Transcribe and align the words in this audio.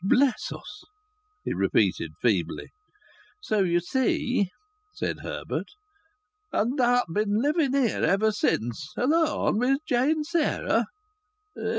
"Bless 0.03 0.51
us!" 0.51 0.83
he 1.43 1.53
repeated 1.53 2.13
feebly. 2.23 2.71
"So 3.39 3.59
you 3.61 3.79
see," 3.79 4.49
said 4.95 5.19
Herbert. 5.19 5.67
"And 6.51 6.75
thou'st 6.79 7.13
been 7.13 7.39
living 7.39 7.73
here 7.75 8.03
ever 8.03 8.31
since 8.31 8.93
alone, 8.97 9.59
wi' 9.59 9.77
Jane 9.87 10.23
Sarah?" 10.23 10.85